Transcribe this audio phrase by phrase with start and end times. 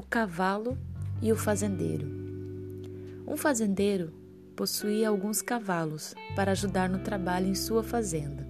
[0.00, 0.78] cavalo
[1.20, 2.06] e o fazendeiro.
[3.26, 4.12] Um fazendeiro
[4.56, 8.46] possuía alguns cavalos para ajudar no trabalho em sua fazenda.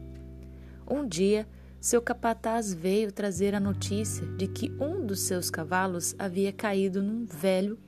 [0.89, 1.49] Um dia,
[1.81, 7.25] seu capataz veio trazer a notícia de que um dos seus cavalos havia caído num
[7.25, 7.79] velho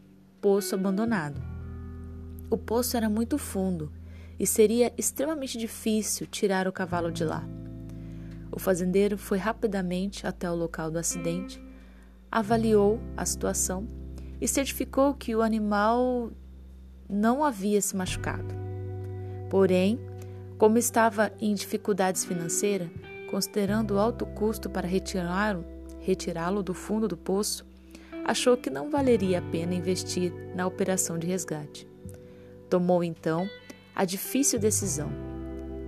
[0.40, 1.40] poço abandonado.
[2.50, 3.92] O poço era muito fundo
[4.38, 7.46] e seria extremamente difícil tirar o cavalo de lá.
[8.50, 11.63] O fazendeiro foi rapidamente até o local do acidente,
[12.34, 13.86] avaliou a situação
[14.40, 16.32] e certificou que o animal
[17.08, 18.52] não havia se machucado.
[19.48, 20.00] Porém,
[20.58, 22.90] como estava em dificuldades financeiras,
[23.30, 25.64] considerando o alto custo para retirá-lo
[26.00, 27.64] retirá do fundo do poço,
[28.24, 31.86] achou que não valeria a pena investir na operação de resgate.
[32.68, 33.48] Tomou então
[33.94, 35.08] a difícil decisão.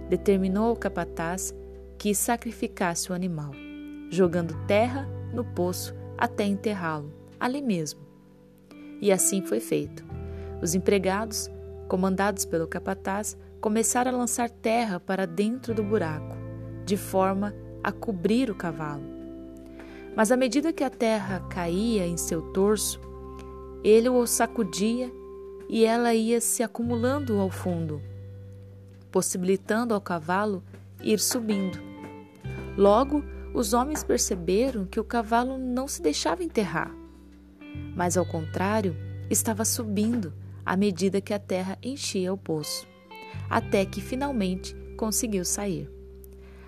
[0.08, 1.52] Determinou ao capataz
[1.98, 3.50] que sacrificasse o animal,
[4.10, 8.00] jogando terra no poço até enterrá-lo, ali mesmo.
[9.00, 10.04] E assim foi feito.
[10.62, 11.50] Os empregados,
[11.88, 16.36] comandados pelo capataz, começaram a lançar terra para dentro do buraco,
[16.84, 19.04] de forma a cobrir o cavalo.
[20.14, 23.00] Mas à medida que a terra caía em seu torso,
[23.84, 25.12] ele o sacudia
[25.68, 28.00] e ela ia se acumulando ao fundo,
[29.10, 30.62] possibilitando ao cavalo
[31.02, 31.78] ir subindo.
[32.76, 33.22] Logo,
[33.56, 36.94] os homens perceberam que o cavalo não se deixava enterrar,
[37.94, 38.94] mas ao contrário,
[39.30, 40.30] estava subindo
[40.62, 42.86] à medida que a terra enchia o poço,
[43.48, 45.90] até que finalmente conseguiu sair.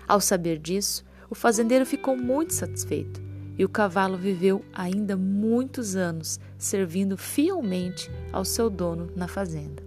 [0.07, 3.21] Ao saber disso, o fazendeiro ficou muito satisfeito
[3.55, 9.83] e o cavalo viveu ainda muitos anos servindo fielmente ao seu dono na fazenda.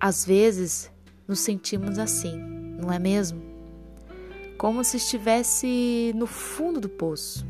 [0.00, 0.90] Às vezes
[1.28, 2.36] nos sentimos assim,
[2.80, 3.47] não é mesmo?
[4.58, 7.46] Como se estivesse no fundo do poço.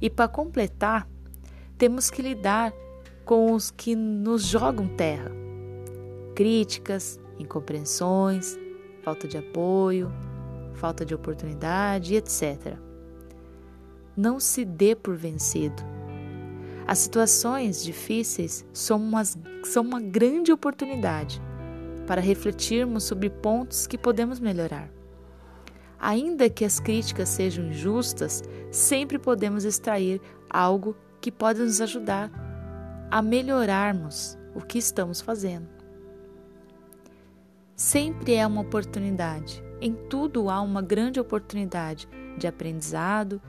[0.00, 1.08] E para completar,
[1.78, 2.72] temos que lidar
[3.24, 5.30] com os que nos jogam terra.
[6.34, 8.58] Críticas, incompreensões,
[9.02, 10.12] falta de apoio,
[10.74, 12.76] falta de oportunidade, etc.
[14.16, 15.82] Não se dê por vencido.
[16.86, 21.40] As situações difíceis são, umas, são uma grande oportunidade
[22.04, 24.90] para refletirmos sobre pontos que podemos melhorar.
[26.00, 32.30] Ainda que as críticas sejam injustas, sempre podemos extrair algo que pode nos ajudar
[33.10, 35.68] a melhorarmos o que estamos fazendo.
[37.76, 43.40] Sempre é uma oportunidade, em tudo há uma grande oportunidade de aprendizado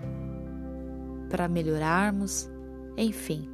[1.29, 2.49] para melhorarmos,
[2.97, 3.49] enfim.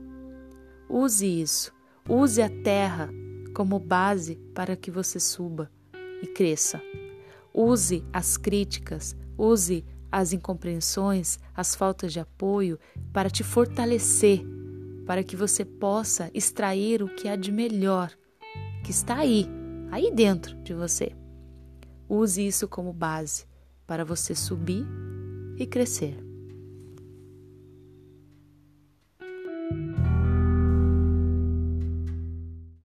[0.89, 1.71] Use isso,
[2.09, 3.09] use a terra
[3.53, 5.69] como base para que você suba
[6.21, 6.81] e cresça.
[7.59, 12.77] Use as críticas, use as incompreensões, as faltas de apoio
[13.11, 14.43] para te fortalecer,
[15.07, 18.11] para que você possa extrair o que há de melhor
[18.83, 19.49] que está aí,
[19.89, 21.13] aí dentro de você.
[22.07, 23.45] Use isso como base
[23.87, 24.85] para você subir
[25.57, 26.26] e crescer.